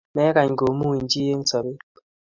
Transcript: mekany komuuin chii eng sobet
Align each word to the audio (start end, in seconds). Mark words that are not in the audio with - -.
mekany 0.15 0.51
komuuin 0.59 1.05
chii 1.11 1.29
eng 1.33 1.45
sobet 1.49 1.79